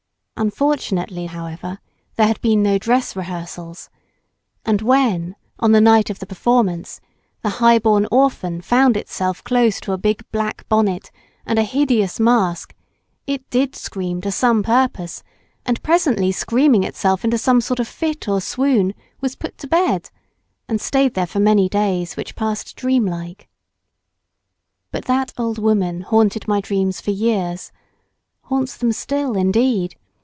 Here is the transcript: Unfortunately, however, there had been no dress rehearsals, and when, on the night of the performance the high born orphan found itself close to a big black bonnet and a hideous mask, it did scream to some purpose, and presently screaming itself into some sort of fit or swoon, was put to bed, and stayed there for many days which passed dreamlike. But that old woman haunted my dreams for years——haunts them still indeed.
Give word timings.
Unfortunately, 0.37 1.27
however, 1.27 1.77
there 2.15 2.25
had 2.25 2.41
been 2.41 2.63
no 2.63 2.79
dress 2.79 3.15
rehearsals, 3.15 3.91
and 4.65 4.81
when, 4.81 5.35
on 5.59 5.71
the 5.71 5.79
night 5.79 6.09
of 6.09 6.17
the 6.17 6.25
performance 6.25 6.99
the 7.43 7.51
high 7.61 7.77
born 7.77 8.07
orphan 8.11 8.59
found 8.59 8.97
itself 8.97 9.43
close 9.43 9.79
to 9.79 9.91
a 9.91 9.99
big 9.99 10.25
black 10.31 10.67
bonnet 10.67 11.11
and 11.45 11.59
a 11.59 11.63
hideous 11.63 12.19
mask, 12.19 12.73
it 13.27 13.47
did 13.51 13.75
scream 13.75 14.19
to 14.19 14.31
some 14.31 14.63
purpose, 14.63 15.21
and 15.63 15.83
presently 15.83 16.31
screaming 16.31 16.83
itself 16.83 17.23
into 17.23 17.37
some 17.37 17.61
sort 17.61 17.79
of 17.79 17.87
fit 17.87 18.27
or 18.27 18.41
swoon, 18.41 18.95
was 19.19 19.35
put 19.35 19.59
to 19.59 19.67
bed, 19.67 20.09
and 20.67 20.81
stayed 20.81 21.13
there 21.13 21.27
for 21.27 21.39
many 21.39 21.69
days 21.69 22.17
which 22.17 22.35
passed 22.35 22.75
dreamlike. 22.75 23.47
But 24.91 25.05
that 25.05 25.33
old 25.37 25.59
woman 25.59 26.01
haunted 26.01 26.47
my 26.47 26.61
dreams 26.61 26.99
for 26.99 27.11
years——haunts 27.11 28.75
them 28.77 28.91
still 28.91 29.37
indeed. 29.37 29.97